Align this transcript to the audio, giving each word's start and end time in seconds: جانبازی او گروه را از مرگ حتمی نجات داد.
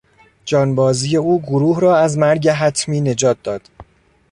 جانبازی 0.45 1.17
او 1.17 1.41
گروه 1.41 1.79
را 1.81 1.97
از 1.97 2.17
مرگ 2.17 2.49
حتمی 2.49 3.01
نجات 3.01 3.37
داد. 3.43 3.61